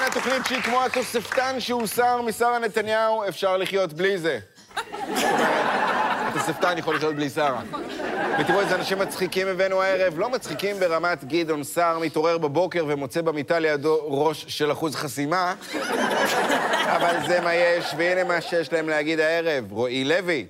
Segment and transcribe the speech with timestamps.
[0.00, 4.38] כאן התוכנית שהיא כמו התוספתן שהוסר משרה נתניהו, אפשר לחיות בלי זה.
[6.28, 7.62] התוספתן יכול לחיות בלי שרה.
[8.40, 10.18] ותראו איזה אנשים מצחיקים הבאנו הערב.
[10.18, 15.54] לא מצחיקים ברמת גדעון סער מתעורר בבוקר ומוצא במיטה לידו ראש של אחוז חסימה,
[16.84, 19.72] אבל זה מה יש, והנה מה שיש להם להגיד הערב.
[19.72, 20.46] רועי לוי.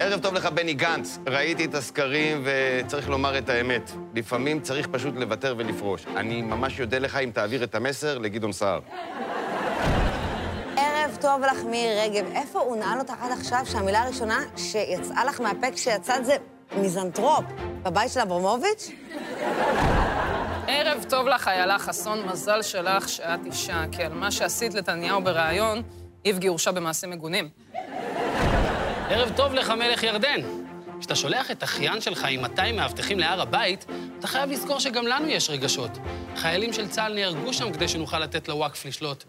[0.00, 1.18] ערב טוב לך, בני גנץ.
[1.26, 3.90] ראיתי את הסקרים וצריך לומר את האמת.
[4.14, 6.06] לפעמים צריך פשוט לוותר ולפרוש.
[6.16, 8.80] אני ממש אודה לך אם תעביר את המסר לגדעון סער.
[10.76, 12.26] ערב טוב לך, מירי רגב.
[12.34, 16.36] איפה הוא נעל אותך עד עכשיו שהמילה הראשונה שיצאה לך מהפה כשיצאת זה
[16.76, 17.44] מיזנטרופ?
[17.82, 18.90] בבית של אברמוביץ'?
[20.68, 25.82] ערב טוב לך, איילה חסון, מזל שלך שאת אישה, כי על מה שעשית לנתניהו בריאיון,
[26.24, 27.48] איבגי הורשע במעשים מגונים.
[29.10, 30.40] ערב טוב לך, מלך ירדן.
[31.00, 33.86] כשאתה שולח את אחיין שלך עם 200 מאבטחים להר הבית,
[34.18, 35.90] אתה חייב לזכור שגם לנו יש רגשות.
[36.36, 39.24] חיילים של צה"ל נהרגו שם כדי שנוכל לתת לוואקף לשלוט.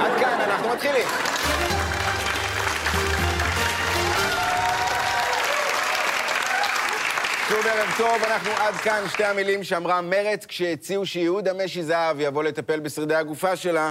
[0.00, 1.06] עד כאן, אנחנו מתחילים.
[7.48, 12.42] שוב ערב טוב, אנחנו עד כאן שתי המילים שאמרה מרצ כשהציעו שיהודה משי זהב יבוא
[12.42, 13.90] לטפל בשרידי הגופה שלה.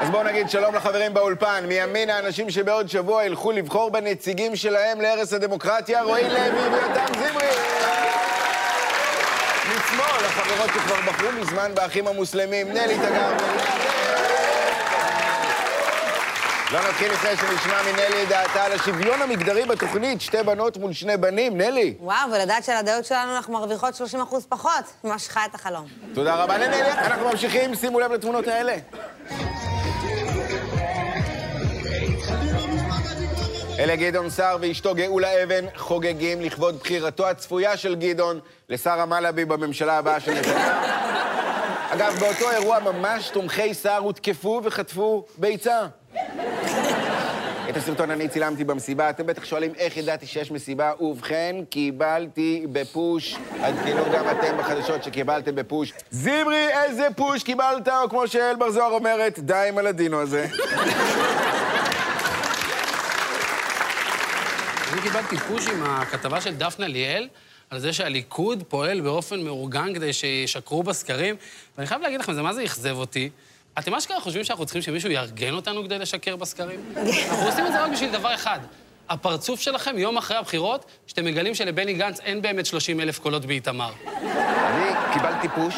[0.00, 1.64] אז בואו נגיד שלום לחברים באולפן.
[1.68, 7.48] מימין האנשים שבעוד שבוע ילכו לבחור בנציגים שלהם להרס הדמוקרטיה, רועי לוי ויותם זמרי.
[9.68, 13.36] משמאל, החברות שכבר בחרו מזמן באחים המוסלמים, נלי תגר.
[16.72, 21.16] לא נתחיל לפני שנשמע מנלי את דעתה על השוויון המגדרי בתוכנית, שתי בנות מול שני
[21.16, 21.56] בנים.
[21.56, 21.94] נלי.
[22.00, 25.86] וואו, ולדעת שעל הדעות שלנו אנחנו מרוויחות 30 אחוז פחות, ממש חי את החלום.
[26.14, 26.92] תודה רבה לנלי.
[26.92, 28.76] אנחנו ממשיכים, שימו לב לתמונות האלה.
[33.80, 39.98] אלה גדעון סער ואשתו גאולה אבן חוגגים לכבוד בחירתו הצפויה של גדעון לשר המלאבי בממשלה
[39.98, 40.60] הבאה של נתניהו.
[41.94, 45.86] אגב, באותו אירוע ממש תומכי סער הותקפו וחטפו ביצה.
[47.70, 49.10] את הסרטון אני צילמתי במסיבה.
[49.10, 53.36] אתם בטח שואלים איך ידעתי שיש מסיבה, ובכן, קיבלתי בפוש.
[53.62, 55.92] עדכנו גם אתם בחדשות שקיבלתם בפוש.
[56.10, 60.46] זמרי, איזה פוש קיבלת, או כמו שאל בר זוהר אומרת, די עם הלדינו הזה.
[65.00, 67.28] אני קיבלתי פוש עם הכתבה של דפנה ליאל,
[67.70, 71.36] על זה שהליכוד פועל באופן מאורגן כדי שישקרו בסקרים,
[71.76, 73.30] ואני חייב להגיד לכם, זה מה זה אכזב אותי.
[73.78, 76.80] אתם אשכרה חושבים שאנחנו צריכים שמישהו יארגן אותנו כדי לשקר בסקרים?
[76.96, 78.58] אנחנו עושים את זה רק בשביל דבר אחד.
[79.08, 83.92] הפרצוף שלכם יום אחרי הבחירות, שאתם מגלים שלבני גנץ אין באמת 30 אלף קולות באיתמר.
[84.06, 85.74] אני קיבלתי פוש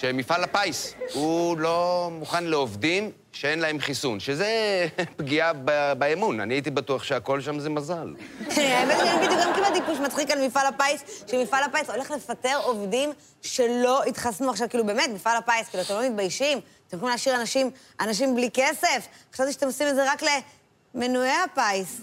[0.00, 3.10] שמפעל הפיס, הוא לא מוכן לעובדים
[3.40, 4.86] שאין להם חיסון, שזה
[5.16, 5.52] פגיעה
[5.98, 6.40] באמון.
[6.40, 8.14] אני הייתי בטוח שהכל שם זה מזל.
[8.56, 13.12] האמת שאני בדיוק גם קיבלתי פוש מצחיק על מפעל הפיס, שמפעל הפיס הולך לפטר עובדים
[13.42, 16.60] שלא התחסנו עכשיו, כאילו באמת, מפעל הפיס, כאילו, אתם לא מתביישים?
[16.88, 17.36] אתם יכולים להשאיר
[18.00, 19.06] אנשים בלי כסף?
[19.34, 20.22] חשבתי שאתם עושים את זה רק
[20.94, 22.00] למנועי הפיס.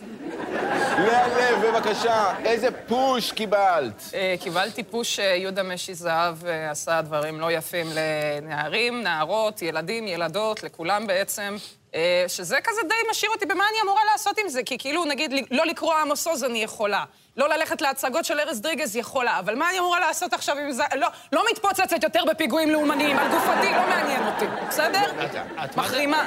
[0.97, 4.03] לאה לב, בבקשה, איזה פוש קיבלת?
[4.13, 10.63] אה, קיבלתי פוש שיהודה משי זהב אה, עשה דברים לא יפים לנערים, נערות, ילדים, ילדות,
[10.63, 11.55] לכולם בעצם.
[11.95, 15.31] אה, שזה כזה די משאיר אותי במה אני אמורה לעשות עם זה, כי כאילו, נגיד,
[15.51, 17.03] לא לקרוא עמוס עוז אני יכולה.
[17.37, 20.83] לא ללכת להצגות של ארז דריגז יכולה, אבל מה אני אמורה לעשות עכשיו עם זה?
[20.95, 25.25] לא, לא מתפוצצת יותר בפיגועים לאומניים על גופתי, לא מעניין אותי, בסדר?
[25.65, 26.25] את מחרימה.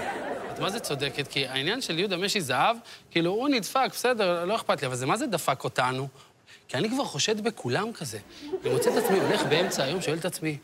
[0.56, 1.28] את מה זה צודקת?
[1.28, 2.76] כי העניין של יהודה משי זהב,
[3.10, 6.08] כאילו, הוא נדפק, בסדר, לא אכפת לי, אבל זה מה זה דפק אותנו?
[6.68, 8.18] כי אני כבר חושד בכולם כזה.
[8.64, 10.58] אני מוצא את עצמי הולך באמצע היום, שואל את עצמי,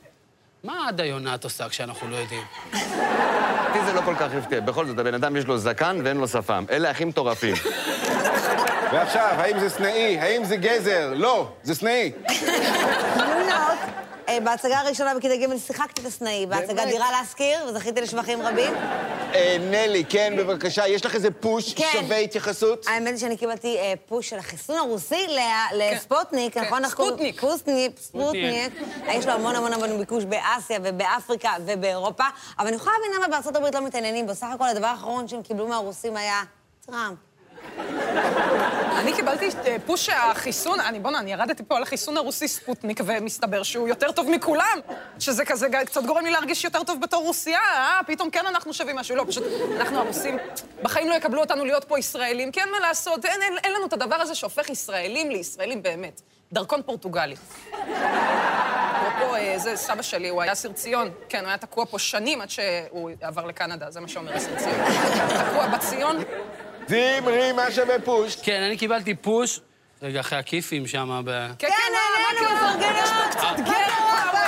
[0.65, 2.43] מה עדה יונת עושה כשאנחנו לא יודעים?
[2.73, 4.61] אותי זה לא כל כך הפתיע.
[4.61, 6.65] בכל זאת, הבן אדם יש לו זקן ואין לו שפם.
[6.71, 7.55] אלה הכי מטורפים.
[8.93, 10.19] ועכשיו, האם זה סנאי?
[10.19, 11.13] האם זה גזר?
[11.17, 12.13] לא, זה סנאי.
[14.33, 16.85] אה, בהצגה הראשונה בכיתה ג' שיחקתי את הסנאי, בהצגה?
[16.87, 18.75] דירה להשכיר, וזכיתי לשבחים רבים.
[19.35, 21.85] אה, נלי, כן, בבקשה, יש לך איזה פוש כן.
[21.93, 22.87] שווה התייחסות?
[22.87, 25.39] האמת היא שאני קיבלתי אה, פוש של החיסון הרוסי ל-
[25.83, 26.89] לספוטניק, כן, נכון?
[26.89, 27.37] ספוטניק.
[27.41, 27.99] ספוטניק.
[28.01, 28.73] ספוטניק.
[29.09, 32.25] יש לו המון המון המון ביקוש באסיה ובאפריקה ובאירופה,
[32.59, 34.35] אבל אני יכולה להבין למה בארצות הברית לא מתעניינים בו.
[34.35, 36.43] סך הכל הדבר האחרון שהם קיבלו מהרוסים היה
[36.87, 37.19] טראמפ.
[38.99, 43.63] אני קיבלתי אה, push שהחיסון, אני בוא'נה, אני ירדתי פה על החיסון הרוסי ספוטניק, ומסתבר
[43.63, 44.79] שהוא יותר טוב מכולם.
[45.19, 48.97] שזה כזה קצת גורם לי להרגיש יותר טוב בתור רוסייה, אה, פתאום כן אנחנו שווים
[48.97, 49.17] משהו.
[49.17, 49.45] לא, פשוט,
[49.77, 50.39] אנחנו הרוסים,
[50.83, 53.87] בחיים לא יקבלו אותנו להיות פה ישראלים, כי אין מה לעשות, אין, אין, אין לנו
[53.87, 56.21] את הדבר הזה שהופך ישראלים לישראלים באמת.
[56.53, 57.37] דרכון פורטוגלי.
[57.71, 61.11] אפרופו, אה, זה סבא שלי, הוא היה אסיר ציון.
[61.29, 64.77] כן, הוא היה תקוע פה שנים עד שהוא עבר לקנדה, זה מה שאומר אסיר ציון.
[65.51, 66.17] תקוע בציון,
[66.89, 68.37] זמרי, מה שווה פוש?
[68.43, 69.61] כן, אני קיבלתי פוש,
[70.03, 71.31] רגע, אחרי הכיפים שם, ב...
[71.59, 71.75] כן, כן,
[72.39, 73.73] כן, כן, מפרגן, יש פה קצת גר.
[73.73, 74.39] מה, אתם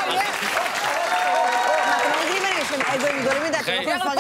[2.11, 4.15] לא רגילים ממני, יש לי האגואים גדולים מדי, אתם לא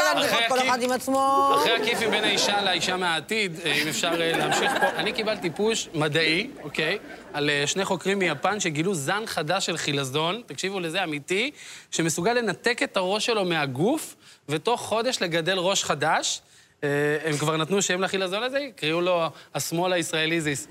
[1.62, 4.86] אחרי- הכיפים בין האישה לאישה מהעתיד, אה, אם אפשר אה, להמשיך פה.
[4.96, 6.98] אני קיבלתי פוש מדעי, אוקיי?
[7.32, 11.50] על אה, שני חוקרים מיפן שגילו זן חדש של חילזון, תקשיבו לזה, אמיתי,
[11.90, 14.14] שמסוגל לנתק את הראש שלו מהגוף,
[14.48, 16.40] ותוך חודש לגדל ראש חדש.
[16.84, 20.68] אה, הם כבר נתנו שם לחילזון הזה, קראו לו השמאל הישראליזיס.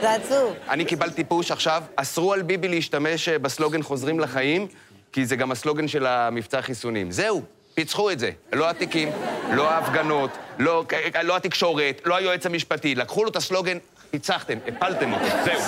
[0.00, 0.54] זה עצוב.
[0.68, 4.66] אני קיבלתי פוש עכשיו, אסרו על ביבי להשתמש אה, בסלוגן חוזרים לחיים,
[5.12, 7.10] כי זה גם הסלוגן של המבצע חיסונים.
[7.10, 7.42] זהו,
[7.74, 8.30] פיצחו את זה.
[8.52, 9.08] לא התיקים,
[9.52, 10.84] לא ההפגנות, לא,
[11.22, 12.94] לא התקשורת, לא היועץ המשפטי.
[12.94, 13.78] לקחו לו את הסלוגן,
[14.10, 15.24] פיצחתם, הפלתם אותו.
[15.44, 15.60] זהו.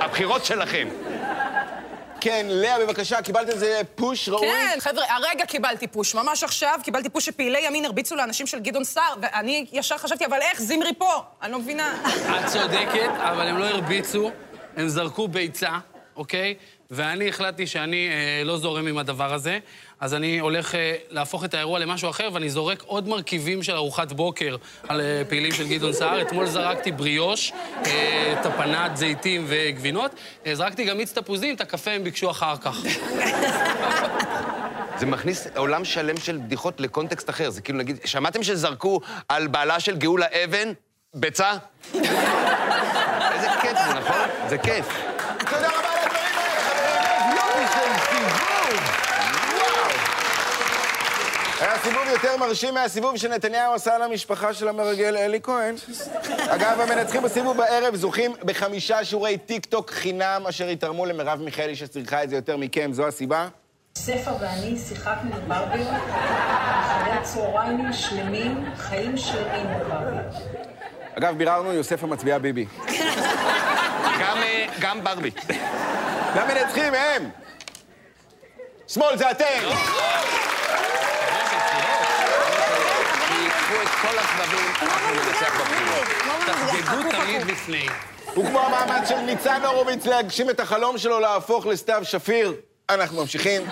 [0.00, 0.88] הבחירות שלכם.
[2.24, 4.46] כן, לאה, בבקשה, קיבלת איזה פוש ראוי?
[4.46, 6.14] כן, חבר'ה, הרגע קיבלתי פוש.
[6.14, 10.38] ממש עכשיו קיבלתי פוש שפעילי ימין הרביצו לאנשים של גדעון סער, ואני ישר חשבתי, אבל
[10.40, 11.22] איך, זמרי פה?
[11.42, 12.02] אני לא מבינה.
[12.40, 14.30] את צודקת, אבל הם לא הרביצו,
[14.76, 15.70] הם זרקו ביצה,
[16.16, 16.54] אוקיי?
[16.90, 19.58] ואני החלטתי שאני אה, לא זורם עם הדבר הזה,
[20.04, 24.12] אז אני הולך אה, להפוך את האירוע למשהו אחר, ואני זורק עוד מרכיבים של ארוחת
[24.12, 24.56] בוקר
[24.88, 26.22] על אה, פעילים של גדעון סער.
[26.22, 27.52] אתמול זרקתי בריאוש,
[27.86, 30.10] אה, טפנת זיתים וגבינות.
[30.52, 32.76] זרקתי גם מיץ תפוזים, את הקפה הם ביקשו אחר כך.
[34.98, 37.50] זה מכניס עולם שלם של בדיחות לקונטקסט אחר.
[37.50, 40.72] זה כאילו, נגיד, שמעתם שזרקו על בעלה של גאולה אבן
[41.14, 41.52] ביצה?
[43.34, 44.28] איזה כיף זה, נכון?
[44.48, 44.86] זה כיף.
[45.38, 47.36] תודה רבה על הדברים האלה, חברים.
[47.36, 48.44] יופי של סיבוב.
[49.54, 49.84] וואו.
[51.60, 55.74] היה סיבוב יותר מרשים מהסיבוב שנתניהו עשה למשפחה של המרגל אלי כהן.
[56.48, 62.22] אגב, המנצחים בסיבוב בערב זוכים בחמישה שיעורי טיק טוק חינם, אשר יתרמו למרב מיכאלי שצריכה
[62.24, 62.92] את זה יותר מכם.
[62.92, 63.48] זו הסיבה?
[63.98, 70.34] ספר ואני שיחקנו בברביות, אחרי הצהריים שלמים, חיים שלמים בברביות.
[71.18, 72.66] אגב, ביררנו, יוספה מצביעה ביבי.
[74.20, 75.30] גם, אה, גם ברבי.
[76.34, 77.30] והמנצחים הם...
[78.86, 79.44] שמאל זה אתם!
[83.30, 86.06] ייקחו את כל הסבבים, אנחנו ננצח בבחירות.
[86.46, 87.86] תחגגו תמיד לפני.
[88.32, 92.54] וכמו המאמץ של ניצן הורוביץ להגשים את החלום שלו להפוך לסתיו שפיר,
[92.90, 93.62] אנחנו ממשיכים.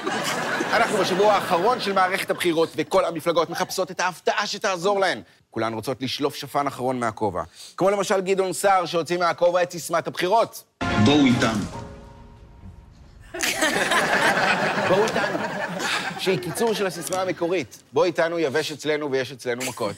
[0.73, 5.23] אנחנו בשבוע האחרון של מערכת הבחירות, וכל המפלגות מחפשות את ההפתעה שתעזור להן.
[5.51, 7.43] כולן רוצות לשלוף שפן אחרון מהכובע.
[7.77, 10.65] כמו למשל גדעון סער, שהוציא מהכובע את סיסמת הבחירות.
[11.05, 11.92] בואו איתנו.
[14.89, 15.39] בואו איתנו.
[16.19, 17.83] שהיא קיצור של הסיסמה המקורית.
[17.93, 19.97] בוא איתנו, יבש אצלנו ויש אצלנו מכות.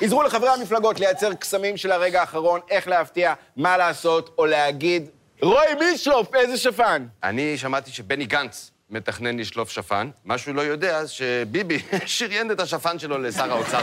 [0.00, 5.06] עזרו לחברי המפלגות לייצר קסמים של הרגע האחרון, איך להפתיע, מה לעשות, או להגיד,
[5.42, 7.06] רוי בישלוף, איזה שפן.
[7.22, 10.10] אני שמעתי שבני גנץ מתכנן לשלוף שפן.
[10.24, 13.80] מה שהוא לא יודע שביבי שריין את השפן שלו לשר האוצר.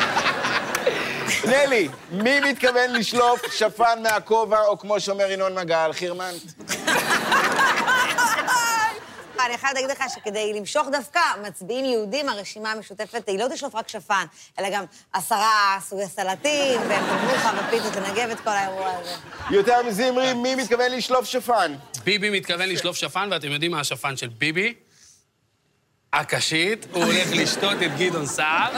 [1.48, 6.42] נלי, מי מתכוון לשלוף שפן מהכובע, או כמו שאומר ינון מגל, חירמנט?
[9.46, 13.90] אני חייבת להגיד לך שכדי למשוך דווקא מצביעים יהודים, הרשימה המשותפת היא לא תשלוף רק
[13.90, 14.26] שפן,
[14.60, 14.84] אלא גם
[15.14, 19.12] עשרה סוגי סלטים, ומבוכה ופיתות לנגב את כל האירוע הזה.
[19.50, 21.76] יותר מזמרי, מי מתכוון לשלוף שפן?
[22.04, 24.74] ביבי מתכוון לשלוף שפן, ואתם יודעים מה השפן של ביבי?
[26.20, 28.72] הקשית, הוא הולך לשתות את גדעון סער.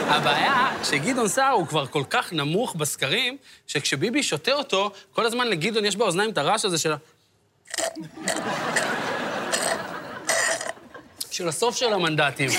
[0.00, 5.84] הבעיה שגדעון סער הוא כבר כל כך נמוך בסקרים, שכשביבי שותה אותו, כל הזמן לגדעון
[5.84, 6.96] יש באוזניים את הרעש הזה של ה...
[11.30, 12.50] של הסוף של המנדטים.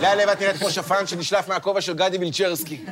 [0.00, 2.84] לאה לב, את נראית כמו שפן שנשלף מהכובע של גדי וילצ'רסקי.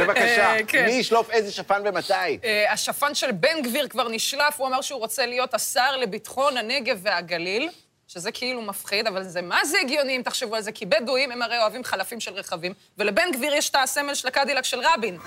[0.00, 0.84] בבקשה, אה, כן.
[0.84, 2.12] מי ישלוף איזה שפן ומתי?
[2.44, 6.98] אה, השפן של בן גביר כבר נשלף, הוא אמר שהוא רוצה להיות השר לביטחון הנגב
[7.02, 7.70] והגליל,
[8.12, 11.42] שזה כאילו מפחיד, אבל זה מה זה הגיוני אם תחשבו על זה, כי בדואים הם
[11.42, 15.18] הרי אוהבים חלפים של רכבים, ולבן גביר יש את הסמל של הקדילק של רבין.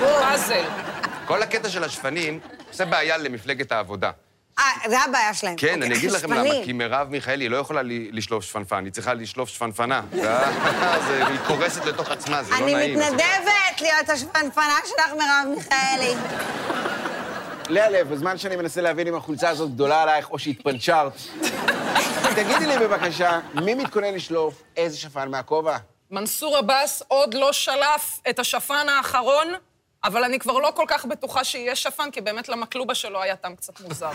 [0.00, 0.64] פאזל.
[1.26, 2.40] כל הקטע של השפנים
[2.70, 4.10] עושה בעיה למפלגת העבודה.
[4.58, 5.56] אה, זה הבעיה שלהם.
[5.56, 6.50] כן, אוקיי, אני אגיד לכם למה.
[6.64, 10.02] כי מרב מיכאלי לא יכולה ל- לשלוף שפנפן, היא צריכה לשלוף שפנפנה.
[10.22, 10.48] אה,
[11.28, 12.98] היא קורסת לתוך עצמה, זה לא אני נעים.
[12.98, 16.14] מתנדבת להיות השפנפנה שלך, מרב מיכאלי.
[17.68, 21.12] לאה לב, בזמן שאני מנסה להבין אם החולצה הזאת גדולה עלייך או שהתפנצ'רת,
[22.34, 25.76] תגידי לי בבקשה, מי מתכונן לשלוף איזה שפן מהכובע?
[26.10, 29.54] מנסור עבאס עוד לא שלף את השפן האחרון,
[30.04, 33.56] אבל אני כבר לא כל כך בטוחה שיהיה שפן, כי באמת למקלובה שלו היה טעם
[33.56, 34.10] קצת מוזר.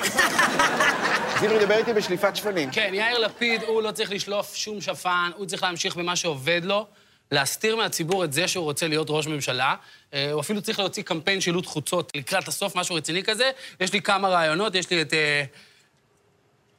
[1.39, 2.71] זימרי, דבר איתי בשליפת שפנים.
[2.71, 6.85] כן, יאיר לפיד, הוא לא צריך לשלוף שום שפן, הוא צריך להמשיך במה שעובד לו,
[7.31, 9.75] להסתיר מהציבור את זה שהוא רוצה להיות ראש ממשלה.
[10.13, 13.51] אה, הוא אפילו צריך להוציא קמפיין שילוט חוצות לקראת הסוף, משהו רציני כזה.
[13.79, 15.13] יש לי כמה רעיונות, יש לי את...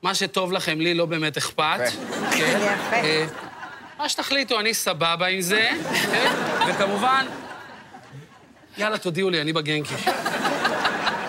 [0.02, 1.78] מה שטוב לכם, לי לא באמת אכפת.
[1.86, 2.30] יפה.
[2.36, 2.58] כן.
[2.62, 2.96] יפה.
[2.96, 3.26] אה,
[3.98, 5.68] מה שתחליטו, אני סבבה עם זה,
[6.12, 6.32] כן?
[6.68, 7.26] וכמובן,
[8.78, 9.94] יאללה, תודיעו לי, אני בגנקי.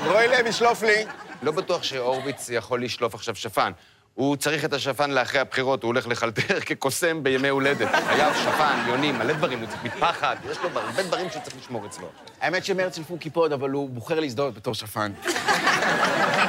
[0.06, 1.06] רועי לב, ישלוף לי.
[1.44, 3.72] לא בטוח שהורוביץ יכול לשלוף עכשיו שפן.
[4.14, 7.90] הוא צריך את השפן לאחרי הבחירות, הוא הולך לחלטר כקוסם בימי הולדת.
[8.08, 11.86] חייב שפן, יונים, מלא דברים, הוא צריך מטפחת, יש לו הרבה דברים שהוא צריך לשמור
[11.86, 12.08] אצלו.
[12.42, 15.12] האמת שמרצל פוק קיפוד, אבל הוא בוחר להזדהות בתור שפן.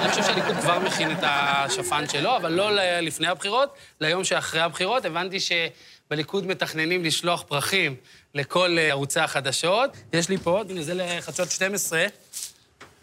[0.02, 5.04] אני חושב שהליכוד כבר מכין את השפן שלו, אבל לא לפני הבחירות, ליום שאחרי הבחירות.
[5.04, 7.95] הבנתי שבליכוד מתכננים לשלוח פרחים
[8.35, 9.97] לכל אה, ערוצי החדשות.
[10.12, 12.07] יש לי פה, הנה, זה לחדשות 12.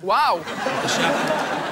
[0.03, 0.39] וואו.
[0.39, 1.11] בבקשה.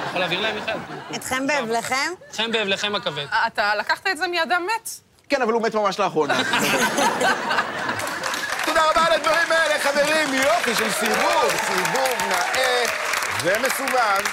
[0.06, 0.76] יכול להעביר להם, מיכאל?
[1.14, 2.12] אתכם באבלכם?
[2.30, 3.26] אתכם באבלכם הכבד.
[3.46, 4.90] אתה לקחת את זה מאדם מת?
[5.28, 6.34] כן, אבל הוא מת ממש לאחרונה.
[8.66, 10.34] תודה רבה על הדברים האלה, חברים.
[10.34, 12.84] יופי של סיבוב, סיבוב נאה
[13.42, 14.28] ומסובב.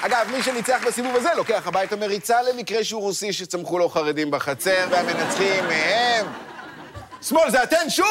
[0.00, 4.86] אגב, מי שניצח בסיבוב הזה לוקח הביתה מריצה למקרה שהוא רוסי שצמחו לו חרדים בחצר,
[4.90, 6.26] והמנצחים הם...
[7.22, 8.06] שמאל זה אתן שוב!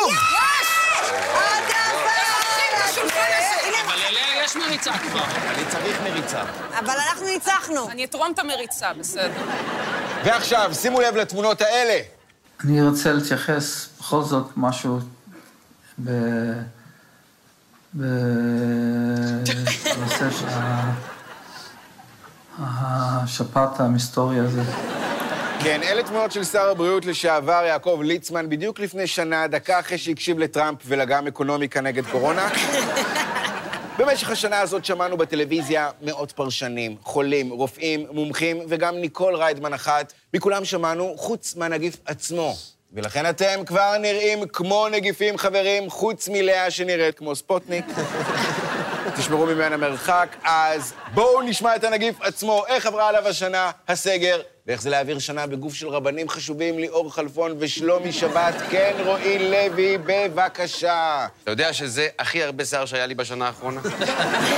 [1.34, 3.41] עוד יפה!
[4.44, 5.24] יש מריצה כבר.
[5.24, 6.44] אני צריך מריצה.
[6.80, 7.90] אבל אנחנו ניצחנו.
[7.90, 9.42] אני אתרום את המריצה, בסדר.
[10.26, 12.00] ועכשיו, שימו לב לתמונות האלה.
[12.64, 15.00] אני רוצה להתייחס בכל זאת משהו
[16.04, 16.10] ב...
[17.94, 18.32] בנושא
[20.40, 20.46] של
[22.60, 24.62] השפעת המסתורי הזה.
[25.64, 30.40] כן, אלה תמונות של שר הבריאות לשעבר יעקב ליצמן, בדיוק לפני שנה, דקה אחרי שהקשיב
[30.40, 32.50] לטראמפ ולגם אקונומיקה נגד קורונה.
[34.02, 40.14] במשך השנה הזאת שמענו בטלוויזיה מאות פרשנים, חולים, רופאים, מומחים, וגם ניקול ריידמן אחת.
[40.34, 42.56] מכולם שמענו, חוץ מהנגיף עצמו.
[42.94, 47.86] ולכן אתם כבר נראים כמו נגיפים, חברים, חוץ מלאה שנראית כמו ספוטניק.
[49.18, 54.82] תשמרו ממנה מרחק, אז בואו נשמע את הנגיף עצמו, איך עברה עליו השנה, הסגר, ואיך
[54.82, 58.54] זה להעביר שנה בגוף של רבנים חשובים, ליאור כלפון ושלומי שבת.
[58.70, 61.28] כן, רועי לוי, בבקשה.
[61.44, 63.82] אתה יודע שזה הכי הרבה שיער שהיה לי בשנה האחרונה?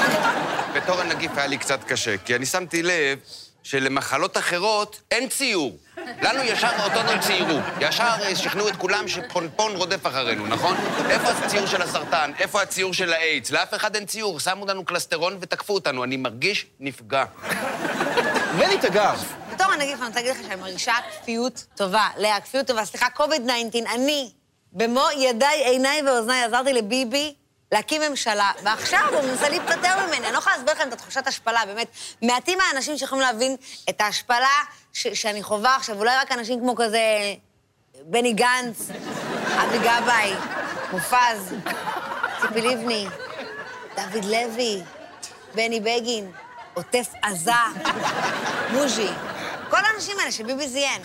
[0.75, 3.19] בתור הנגיף היה לי קצת קשה, כי אני שמתי לב
[3.63, 5.77] שלמחלות אחרות אין ציור.
[6.21, 7.59] לנו ישר אותנו ציירו.
[7.79, 10.75] ישר אה, שכנעו את כולם שפונפון רודף אחרינו, נכון?
[11.09, 12.31] איפה הציור של הסרטן?
[12.39, 13.51] איפה הציור של האיידס?
[13.51, 14.39] לאף אחד אין ציור.
[14.39, 16.03] שמו לנו קלסטרון ותקפו אותנו.
[16.03, 17.25] אני מרגיש נפגע.
[18.59, 19.13] רני תגר.
[19.13, 19.42] בתור
[19.73, 22.07] הנגיף, אני רוצה להגיד לך שאני מרגישה כפיות טובה.
[22.17, 22.85] לאה, כפיות טובה.
[22.85, 24.31] סליחה, COVID-19, אני,
[24.71, 27.33] במו ידיי, עיניי ואוזניי, עזרתי לביבי
[27.71, 30.17] להקים ממשלה, ועכשיו הוא מנסה להיפטר ממני.
[30.27, 31.87] אני לא יכולה להסביר לכם את התחושת השפלה, באמת.
[32.21, 33.55] מעטים האנשים שיכולים להבין
[33.89, 34.57] את ההשפלה
[34.93, 36.99] ש- שאני חווה עכשיו, אולי רק אנשים כמו כזה
[38.01, 38.77] בני גנץ,
[39.57, 40.33] אבי גבאי,
[40.91, 41.53] מופז,
[42.41, 43.07] ציפי לבני,
[43.95, 44.81] דוד לוי,
[45.55, 46.31] בני בגין,
[46.73, 47.51] עוטף עזה,
[48.71, 49.09] מוז'י.
[49.73, 51.01] כל האנשים האלה שביבי זיין.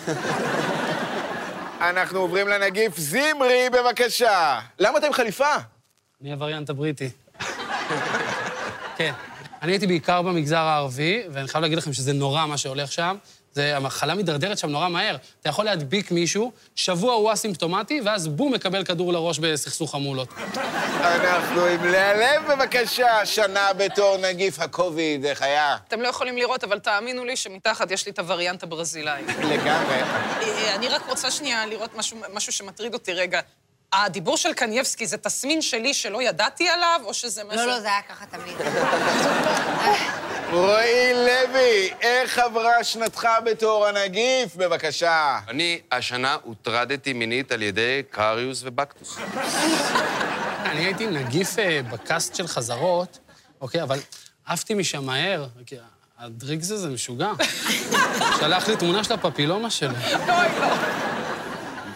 [1.81, 4.59] אנחנו עוברים לנגיף זמרי, בבקשה.
[4.79, 5.55] למה אתה עם חליפה?
[6.21, 7.09] אני הווריאנט הבריטי.
[8.97, 9.13] כן.
[9.61, 13.15] אני הייתי בעיקר במגזר הערבי, ואני חייב להגיד לכם שזה נורא מה שהולך שם.
[13.53, 15.15] זה, המחלה מידרדרת שם נורא מהר.
[15.41, 20.27] אתה יכול להדביק מישהו, שבוע הוא אסימפטומטי, ואז בום, מקבל כדור לראש בסכסוך חמולות.
[21.01, 23.25] אנחנו עם לאה לב, בבקשה.
[23.25, 25.77] שנה בתור נגיף הקוביד, איך היה?
[25.87, 29.21] אתם לא יכולים לראות, אבל תאמינו לי שמתחת יש לי את הווריאנט הברזילאי.
[29.27, 29.95] לגמרי.
[29.95, 33.39] אה, אני רק רוצה שנייה לראות משהו, משהו שמטריד אותי רגע.
[33.93, 37.57] הדיבור של קנייבסקי זה תסמין שלי שלא ידעתי עליו, או שזה משהו...
[37.57, 38.55] לא, לא, זה היה ככה תמיד.
[40.51, 45.39] רועי לוי, איך עברה שנתך בתור הנגיף, בבקשה?
[45.47, 49.17] אני השנה הוטרדתי מינית על ידי קריוס ובקטוס.
[50.71, 53.19] אני הייתי נגיף אה, בקאסט של חזרות,
[53.61, 53.99] אוקיי, אבל
[54.45, 55.75] עפתי משם מהר, כי
[56.19, 57.31] הדריקס הזה משוגע.
[58.39, 59.95] שלח לי תמונה של הפפילומה שלו.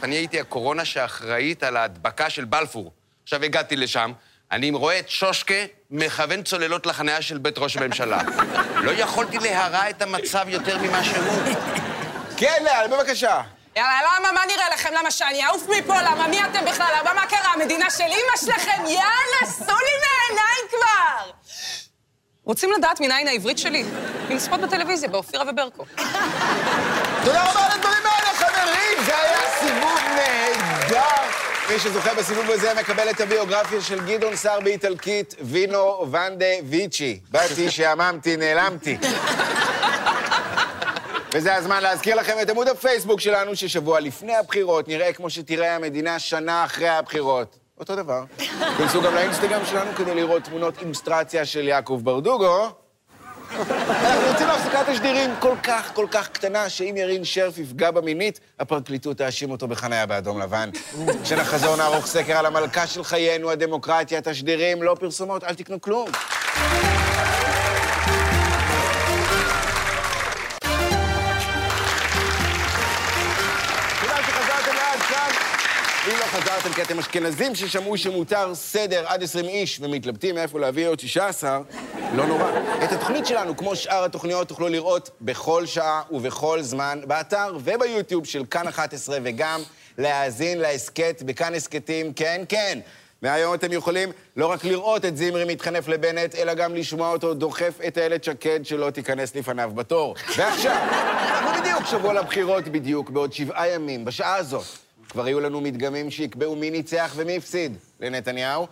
[0.03, 2.91] אני הייתי הקורונה שאחראית על ההדבקה של בלפור.
[3.24, 4.12] עכשיו הגעתי לשם,
[4.51, 5.53] אני רואה את שושקה
[5.91, 8.19] מכוון צוללות לחניה של בית ראש הממשלה.
[8.75, 11.55] לא יכולתי להרע את המצב יותר ממה שהוא.
[12.38, 13.41] כן, לאה, בבקשה.
[13.75, 14.31] יאללה, למה?
[14.31, 14.89] מה נראה לכם?
[14.93, 16.01] למה שאני אעוף מפה?
[16.01, 16.27] למה?
[16.27, 16.88] מי אתם בכלל?
[17.00, 17.13] למה?
[17.13, 17.53] מה קרה?
[17.53, 18.83] המדינה של אימא שלכם?
[18.86, 21.31] יאללה, סעו לי מהעיניים כבר!
[22.43, 23.83] רוצים לדעת מניין העברית שלי?
[24.29, 25.86] לצפות בטלוויזיה, באופירה וברקו.
[27.25, 29.05] תודה רבה על הדברים האלה, חברים!
[29.05, 31.24] זה היה סיבוב נהדר!
[31.74, 37.20] מי שזוכה בסיבוב הזה מקבל את הביוגרפיה של גדעון סער באיטלקית, וינו ונדה ויצ'י.
[37.32, 38.98] באתי, שעממתי, נעלמתי.
[41.34, 46.20] וזה הזמן להזכיר לכם את עמוד הפייסבוק שלנו, ששבוע לפני הבחירות נראה כמו שתראה המדינה
[46.20, 47.58] שנה אחרי הבחירות.
[47.80, 48.24] אותו דבר.
[48.77, 52.83] כנסו גם לאינסטגרם שלנו כדי לראות תמונות אילוסטרציה של יעקב ברדוגו.
[53.55, 58.39] אנחנו יוצאים להפסקת תשדירים כל כך כל כך קטנה, שאם ירין שרף יפגע בה מינית,
[58.60, 60.69] הפרקליטות תאשים אותו בחניה באדום לבן.
[61.24, 66.10] כשנחזור נערוך סקר על המלכה של חיינו, הדמוקרטיה, תשדירים, לא פרסומות, אל תקנו כלום.
[76.53, 81.60] חזרתם כי אתם אשכנזים ששמעו שמותר סדר עד 20 איש ומתלבטים מאיפה להביא עוד 16,
[82.15, 82.51] לא נורא.
[82.83, 88.45] את התוכנית שלנו, כמו שאר התוכניות, תוכלו לראות בכל שעה ובכל זמן באתר וביוטיוב של
[88.45, 89.62] כאן 11, וגם
[89.98, 92.79] להאזין להסכת בכאן הסכתים, כן, כן.
[93.22, 97.74] מהיום אתם יכולים לא רק לראות את זמרי מתחנף לבנט, אלא גם לשמוע אותו דוחף
[97.88, 100.15] את איילת שקד שלא תיכנס לפניו בתור.
[100.38, 104.65] ועכשיו, אנחנו בדיוק שבוע לבחירות בדיוק, בעוד שבעה ימים, בשעה הזאת.
[105.13, 108.67] כבר היו לנו מדגמים שיקבעו מי ניצח ומי הפסיד לנתניהו.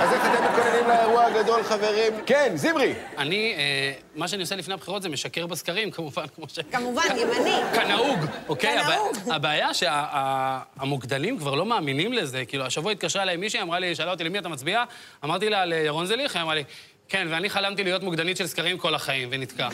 [0.00, 2.12] אז איך אתם מתכוננים לאירוע הגדול, חברים?
[2.26, 2.94] כן, זמרי.
[3.18, 6.58] אני, אה, מה שאני עושה לפני הבחירות זה משקר בסקרים, כמובן, כמו ש...
[6.72, 7.54] כמובן, ימני.
[7.74, 8.78] כנהוג, אוקיי?
[8.82, 9.16] כנהוג.
[9.26, 12.44] הבע- הבעיה שהמוקדנים כבר לא מאמינים לזה.
[12.44, 14.84] כאילו, השבוע התקשרה אליי מישהי, אמרה לי, שאלה אותי למי אתה מצביע?
[15.24, 16.64] אמרתי לה, לירון זליך, היא אמרה לי,
[17.08, 19.68] כן, ואני חלמתי להיות מוקדנית של סקרים כל החיים, ונתקע.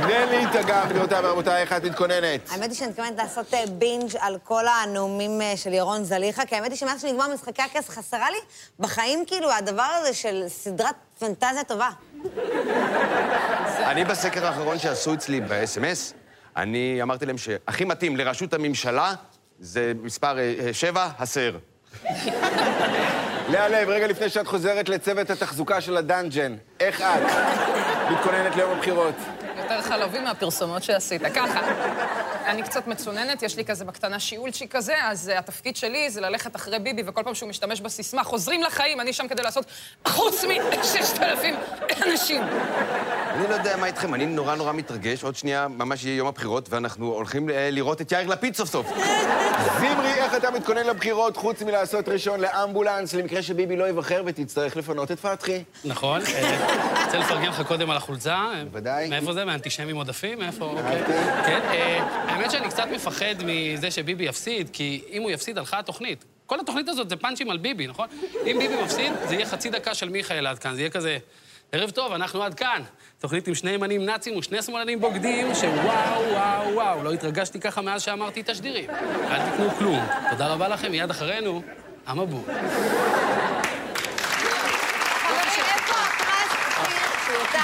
[0.00, 2.40] נלי תגר, גבירותיי ורבותיי, איך את מתכוננת?
[2.50, 6.56] האמת היא שאני מתכוונת לעשות אה, בינג' על כל הנאומים אה, של ירון זליכה, כי
[6.56, 8.36] האמת היא שמאז שנגמר משחקי הכס חסרה לי
[8.78, 11.90] בחיים, כאילו, הדבר הזה של סדרת פנטזיה טובה.
[13.86, 16.14] אני בסקר האחרון שעשו אצלי ב-SMS,
[16.56, 19.14] אני אמרתי להם שהכי מתאים לראשות הממשלה
[19.60, 21.56] זה מספר אה, אה, שבע, הסר.
[23.48, 29.14] לאה לב, רגע לפני שאת חוזרת לצוות התחזוקה של הדאנג'ן, איך את מתכוננת ליום הבחירות?
[29.56, 31.22] יותר חלבי מהפרסומות שעשית.
[31.22, 31.60] ככה,
[32.46, 36.56] אני קצת מצוננת, יש לי כזה בקטנה שיעולצ'יק כזה, אז uh, התפקיד שלי זה ללכת
[36.56, 39.64] אחרי ביבי, וכל פעם שהוא משתמש בסיסמה, חוזרים לחיים, אני שם כדי לעשות
[40.08, 41.22] חוץ מ-6,000
[42.06, 42.42] אנשים.
[43.34, 45.24] אני לא יודע מה איתכם, אני נורא נורא מתרגש.
[45.24, 48.92] עוד שנייה ממש יהיה יום הבחירות, ואנחנו הולכים אה, לראות את יאיר לפיד סוף סוף.
[49.78, 55.10] זמרי, איך אתה מתכונן לבחירות חוץ מלעשות ראשון לאמבולנס למקרה שביבי לא ייבחר ותצטרך לפנות
[55.10, 55.62] את פתחי?
[55.84, 56.20] נכון?
[56.34, 58.34] אה, רוצה לפרגן לך קודם על החולצה?
[58.34, 59.08] אה, בוודאי.
[59.08, 59.44] מאיפה זה?
[59.44, 60.38] מאנטישמים עודפים?
[60.38, 60.64] מאיפה?
[60.64, 61.02] אוקיי.
[61.46, 66.24] כן, אה, האמת שאני קצת מפחד מזה שביבי יפסיד, כי אם הוא יפסיד, הלכה התוכנית.
[66.46, 68.08] כל התוכנית הזאת זה פאנצ'ים על ביבי, נכון?
[68.46, 71.18] אם ביבי מפסיד, זה יהיה חצי דקה של מיכאל עד כאן, זה יהיה כזה...
[71.72, 72.82] ערב טוב, אנחנו עד כאן.
[73.18, 78.02] תוכנית עם שני ימנים נאצים ושני שמאלנים בוגדים, שוואו, וואו, וואו, לא התרגשתי ככה מאז
[78.02, 78.90] שאמרתי תשדירים.
[79.30, 80.00] אל תקנו כלום.
[80.30, 81.62] תודה רבה לכם, מיד אחרינו,
[82.06, 82.42] המבול.
[82.42, 82.64] חברים,
[85.74, 87.63] איפה הפרס אופיר שאותם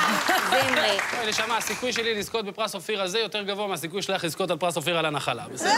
[0.50, 0.98] זמרי?
[1.28, 4.98] נשמה, הסיכוי שלי לזכות בפרס אופיר הזה יותר גבוה מהסיכוי שלך לזכות על פרס אופיר
[4.98, 5.44] על הנחלה.
[5.52, 5.70] בסדר?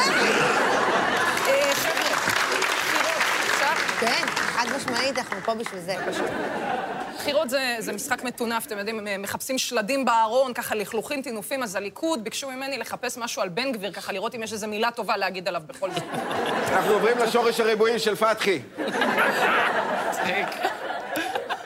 [1.48, 1.88] אה, אפשר?
[4.00, 5.94] כן, חד משמעית, אנחנו פה בשביל זה.
[7.16, 11.76] בחירות זה, זה משחק מטונף, אתם יודעים, הם מחפשים שלדים בארון, ככה לכלוכים, טינופים, אז
[11.76, 15.16] הליכוד ביקשו ממני לחפש משהו על בן גביר, ככה לראות אם יש איזו מילה טובה
[15.16, 16.02] להגיד עליו בכל זאת.
[16.72, 18.58] אנחנו עוברים לשורש הריבועים של פתחי.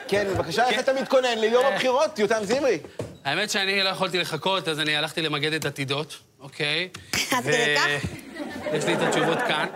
[0.07, 2.79] כן, בבקשה, איך אתה מתכונן ליום הבחירות, יותם זמרי?
[3.25, 6.89] האמת שאני לא יכולתי לחכות, אז אני הלכתי למגד את עתידות, אוקיי?
[7.31, 8.09] עד כדי כך?
[8.73, 9.67] יש לי את התשובות כאן,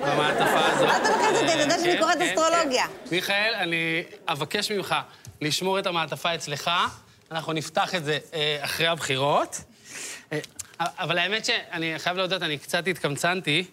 [0.00, 0.88] במעטפה הזאת.
[0.88, 2.86] אל תבקש אותי, אתה יודע שאני כן, קוראת כן, אסטרולוגיה.
[2.86, 3.14] כן.
[3.14, 4.94] מיכאל, אני אבקש ממך
[5.40, 6.70] לשמור את המעטפה אצלך.
[7.30, 9.60] אנחנו נפתח את זה אה, אחרי הבחירות.
[10.32, 10.38] אה,
[10.80, 13.64] אבל האמת שאני חייב להודות, אני קצת התקמצנתי.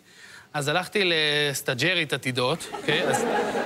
[0.53, 3.03] אז הלכתי לסטאג'רית עתידות, אוקיי?
[3.07, 3.25] אז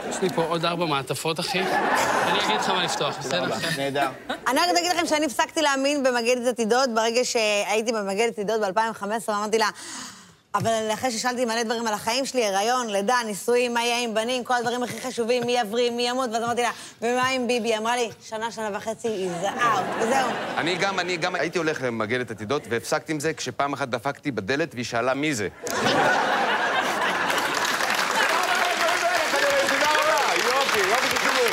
[0.09, 1.59] יש לי פה עוד ארבע מעטפות, אחי.
[1.59, 3.55] אני אגיד לך מה לפתוח, בסדר?
[3.77, 4.09] נהדר.
[4.47, 9.57] אני רק אגיד לכם שאני הפסקתי להאמין במגדת עתידות ברגע שהייתי במגדת עתידות ב-2015, אמרתי
[9.57, 9.69] לה,
[10.55, 14.43] אבל אחרי ששאלתי מלא דברים על החיים שלי, הריון, לידה, נישואים, מה יהיה עם בנים,
[14.43, 16.71] כל הדברים הכי חשובים, מי יבריא, מי ימות, ואז אמרתי לה,
[17.01, 17.67] ומה עם ביבי?
[17.67, 20.29] היא אמרה לי, שנה, שנה וחצי, יזהר, וזהו.
[20.57, 24.31] אני גם, אני גם הייתי הולך למגד את עתידות, והפסקתי עם זה כשפעם אחת דפקתי
[24.31, 25.47] בדלת והיא שאלה מי זה.
[29.69, 31.51] תודה רבה, יופי, יופי של חיבור.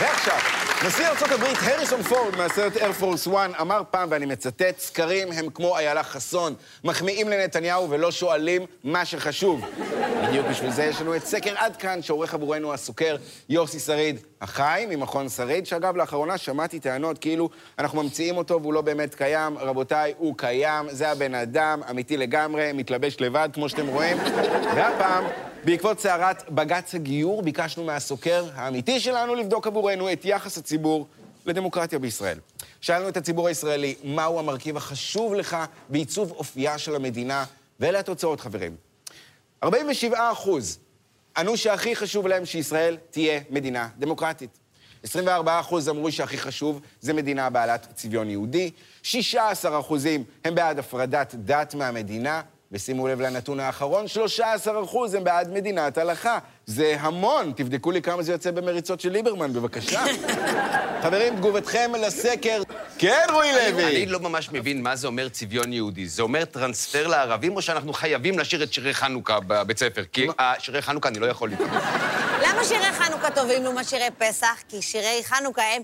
[0.00, 0.38] ועכשיו,
[0.86, 6.02] נשיא הברית הריסון פורד מהסרט איירפורס 1 אמר פעם, ואני מצטט, סקרים הם כמו איילה
[6.02, 9.64] חסון, מחמיאים לנתניהו ולא שואלים מה שחשוב.
[10.28, 13.16] בדיוק בשביל זה יש לנו את סקר עד כאן, שעורך עבורנו הסוקר
[13.48, 18.80] יוסי שריד החי ממכון שריד, שאגב, לאחרונה שמעתי טענות כאילו אנחנו ממציאים אותו והוא לא
[18.80, 19.58] באמת קיים.
[19.58, 24.16] רבותיי, הוא קיים, זה הבן אדם, אמיתי לגמרי, מתלבש לבד, כמו שאתם רואים.
[24.74, 25.24] והפעם,
[25.64, 31.06] בעקבות סערת בג"ץ הגיור, ביקשנו מהסוקר האמיתי שלנו לבדוק עבורנו את יחס הציבור
[31.46, 32.38] לדמוקרטיה בישראל.
[32.80, 35.56] שאלנו את הציבור הישראלי, מהו המרכיב החשוב לך
[35.88, 37.44] בעיצוב אופייה של המדינה,
[37.80, 38.76] ואלה התוצאות, חברים.
[39.62, 40.78] 47 אחוז
[41.36, 44.58] ענו שהכי חשוב להם שישראל תהיה מדינה דמוקרטית.
[45.02, 48.70] 24 אחוז אמרו שהכי חשוב זה מדינה בעלת צביון יהודי,
[49.02, 52.42] 16 אחוזים הם בעד הפרדת דת מהמדינה,
[52.74, 54.04] ושימו לב לנתון האחרון,
[54.36, 56.38] 13% הם בעד מדינת הלכה.
[56.66, 60.02] זה המון, תבדקו לי כמה זה יוצא במריצות של ליברמן, בבקשה.
[61.02, 62.62] חברים, תגובתכם לסקר.
[62.98, 63.84] כן, רועי לוי.
[63.84, 66.06] אני לא ממש מבין מה זה אומר צביון יהודי.
[66.06, 70.04] זה אומר טרנספר לערבים, או שאנחנו חייבים לשיר את שירי חנוכה בבית ספר?
[70.12, 71.68] כי אה, שירי חנוכה אני לא יכול לקרוא.
[72.46, 74.62] למה שירי חנוכה טובים לעומת שירי פסח?
[74.68, 75.82] כי שירי חנוכה הם...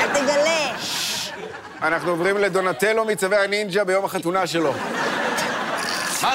[0.00, 0.76] אל תגלה.
[1.82, 4.74] אנחנו עוברים לדונטלו מצווי הנינג'ה ביום החתונה שלו.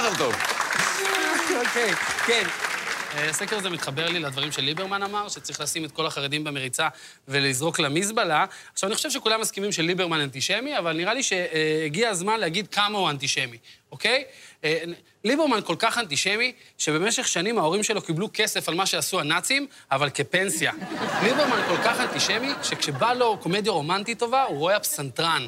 [0.02, 0.36] מזל טוב.
[1.66, 1.92] אוקיי,
[2.26, 2.44] כן.
[3.16, 6.88] אה, הסקר הזה מתחבר לי לדברים שליברמן אמר, שצריך לשים את כל החרדים במריצה
[7.28, 8.46] ולזרוק למזבלה.
[8.74, 13.10] עכשיו, אני חושב שכולם מסכימים שליברמן אנטישמי, אבל נראה לי שהגיע הזמן להגיד כמה הוא
[13.10, 13.58] אנטישמי,
[13.92, 14.24] אוקיי?
[15.24, 20.10] ליברמן כל כך אנטישמי, שבמשך שנים ההורים שלו קיבלו כסף על מה שעשו הנאצים, אבל
[20.10, 20.72] כפנסיה.
[21.24, 25.48] ליברמן כל כך אנטישמי, שכשבא לו קומדיה רומנטית טובה, הוא רואה הפסנתרן.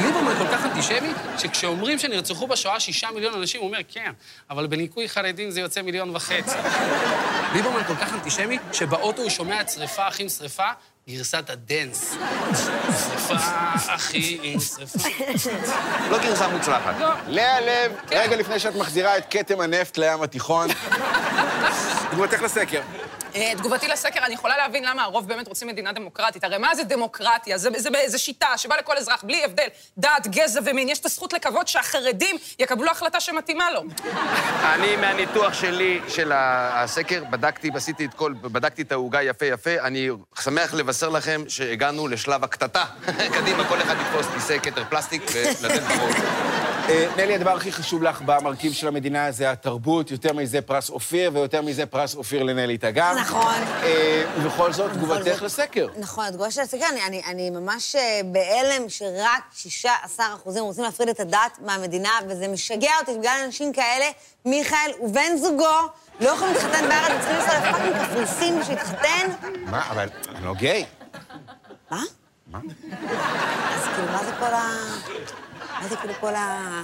[0.00, 4.12] ליברמן כל כך אנטישמי, שכשאומרים שנרצחו בשואה שישה מיליון אנשים, הוא אומר, כן,
[4.50, 6.56] אבל בניכוי חרדים זה יוצא מיליון וחצי.
[7.54, 10.68] ליברמן כל כך אנטישמי, שבאוטו הוא שומע את שריפה אחים שריפה,
[11.10, 12.14] גרסת הדנס.
[13.08, 13.34] שריפה
[13.94, 15.08] אחים שריפה.
[16.10, 16.94] לא גרסה מוצלחת.
[17.26, 20.68] לאה לב, רגע לפני שאת מחזירה את כתם הנפט לים התיכון,
[22.10, 22.80] תגובתך לסקר.
[23.36, 26.44] אה, תגובתי לסקר, אני יכולה להבין למה הרוב באמת רוצים מדינה דמוקרטית.
[26.44, 27.58] הרי מה זה דמוקרטיה?
[27.58, 29.66] זה, זה, זה שיטה שבה לכל אזרח, בלי הבדל,
[29.98, 33.82] דת, גזע ומין, יש את הזכות לקוות שהחרדים יקבלו החלטה שמתאימה לו.
[34.62, 40.08] אני, מהניתוח שלי, של הסקר, בדקתי, עשיתי את כל, בדקתי את העוגה יפה יפה, אני
[40.40, 42.84] שמח לבשר לכם שהגענו לשלב הקטטה.
[43.34, 46.55] קדימה, כל אחד יתפוס כיסא כתר פלסטיק ולתת בראש.
[46.88, 51.30] אה, נלי, הדבר הכי חשוב לך במרכיב של המדינה זה התרבות, יותר מזה פרס אופיר,
[51.34, 53.14] ויותר מזה פרס אופיר לנלי תגר.
[53.14, 53.54] נכון.
[53.82, 55.42] אה, ובכל זאת, תגובתך.
[55.42, 55.88] לסקר.
[55.98, 56.86] נכון, התגובה של הסקר,
[57.26, 63.18] אני, ממש אה, בהלם שרק 16 אחוזים רוצים להפריד את הדת מהמדינה, וזה משגע אותי
[63.18, 64.06] בגלל אנשים כאלה.
[64.44, 65.66] מיכאל ובן זוגו
[66.20, 69.48] לא יכולים להתחתן בארץ, הם צריכים לנסוע לפאקינג קפריסין בשביל להתחתן.
[69.70, 70.84] מה, אבל אני לא גיי.
[71.90, 72.02] מה?
[72.46, 72.58] מה?
[73.74, 75.45] אז כאילו, מה זה כל ה...
[75.80, 76.82] מה זה כאילו כל ה...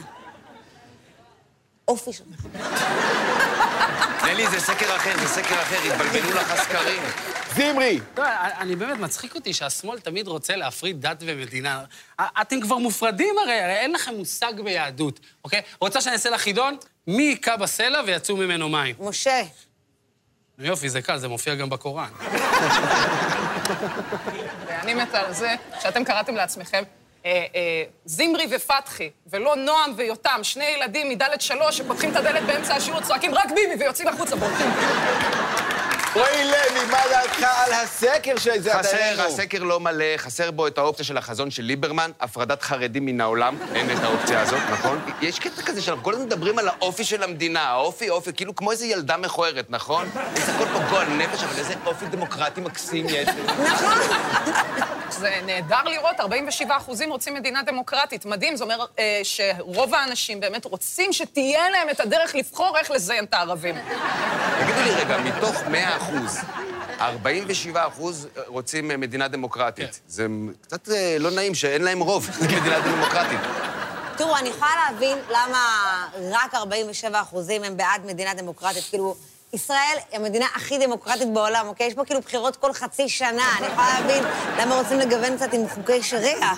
[1.89, 2.47] אופי שלך?
[4.25, 7.03] נלי, זה סקר אחר, זה סקר אחר, התבלבלו לך הסקרים.
[7.55, 8.01] זמרי!
[8.19, 8.25] לא,
[8.59, 11.85] אני באמת, מצחיק אותי שהשמאל תמיד רוצה להפריד דת ומדינה.
[12.21, 15.63] אתם כבר מופרדים הרי, הרי אין לכם מושג ביהדות, אוקיי?
[15.81, 16.77] רוצה שאני אעשה לך חידון?
[17.07, 18.95] מי היכה בסלע ויצאו ממנו מים?
[18.99, 19.43] משה,
[20.59, 22.11] יופי, זה קל, זה מופיע גם בקוראן.
[24.67, 26.83] ואני מתה על זה שאתם קראתם לעצמכם
[27.27, 32.75] אה, אה, זמרי ופתחי, ולא נועם ויותם, שני ילדים מדלת שלוש שפותחים את הדלת באמצע
[32.75, 34.71] השיעור, צועקים רק ביבי ויוצאים החוצה, בורחים.
[36.15, 41.05] רועי לוי, מה דעתך על הסקר שזה חסר, הסקר לא מלא, חסר בו את האופציה
[41.05, 45.01] של החזון של ליברמן, הפרדת חרדים מן העולם, אין את האופציה הזאת, נכון?
[45.21, 48.73] יש קטע כזה שאנחנו כל הזמן מדברים על האופי של המדינה, האופי, האופי, כאילו כמו
[48.73, 50.11] איזה ילדה מכוערת, נכון?
[50.47, 53.29] זה הכל פה גועל נפש, אבל איזה אופי דמוקרטי מקסים יש.
[53.63, 54.92] נכון.
[55.19, 58.25] זה נהדר לראות, 47 אחוזים רוצים מדינה דמוקרטית.
[58.27, 63.25] מדהים, זה אומר אה, שרוב האנשים באמת רוצים שתהיה להם את הדרך לבחור איך לזיין
[63.25, 63.75] את הערבים.
[64.61, 66.39] תגידו לי רגע, מתוך 100 אחוז,
[67.01, 70.01] 47 אחוז רוצים מדינה דמוקרטית.
[70.09, 70.27] זה
[70.63, 73.41] קצת אה, לא נעים שאין להם רוב במדינה דמוקרטית.
[74.17, 75.59] תראו, אני יכולה להבין למה
[76.31, 78.85] רק 47 אחוזים הם בעד מדינה דמוקרטית.
[78.91, 79.17] כאילו,
[79.53, 81.87] ישראל היא המדינה הכי דמוקרטית בעולם, אוקיי?
[81.87, 83.45] יש פה כאילו בחירות כל חצי שנה.
[83.59, 84.25] אני יכולה להבין
[84.59, 86.55] למה רוצים לגוון קצת עם חוקי שריעה.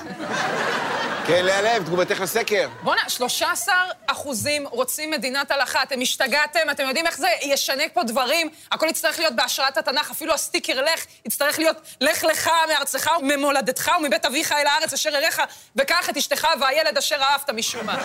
[1.27, 2.69] כן, לאה לב, תגובתך לסקר.
[2.83, 3.75] בואנה, 13
[4.07, 5.83] אחוזים רוצים מדינת הלכה.
[5.83, 6.71] אתם השתגעתם?
[6.71, 8.49] אתם יודעים איך זה ישנה פה דברים?
[8.73, 14.25] הכל יצטרך להיות בהשראת התנ"ך, אפילו הסטיקר לך יצטרך להיות לך לך מארצך וממולדתך ומבית
[14.25, 15.43] אביך אל הארץ אשר אליך,
[15.77, 17.97] וקח את אשתך והילד אשר אהבת משום מה.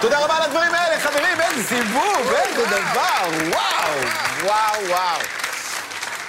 [0.00, 3.92] תודה רבה על הדברים האלה, חברים, איזה סיבוב, איזה דבר, וואו,
[4.42, 5.20] וואו, וואו.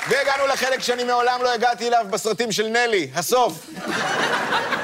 [0.10, 3.54] והגענו לחלק שאני מעולם לא הגעתי אליו בסרטים של נלי, הסוף.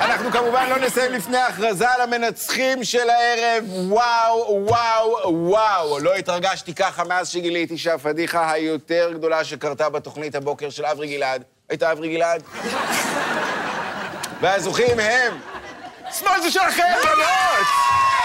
[0.01, 3.63] אנחנו כמובן לא נסיים לפני ההכרזה על המנצחים של הערב.
[3.67, 5.99] וואו, וואו, וואו.
[5.99, 11.91] לא התרגשתי ככה מאז שגיליתי שהפדיחה היותר גדולה שקרתה בתוכנית הבוקר של אברי גלעד הייתה
[11.91, 12.43] אברי גלעד.
[14.41, 15.39] והזוכים הם...
[16.12, 18.16] שמאל זה שלכם, בנות!